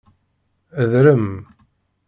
Drem. 0.91 1.25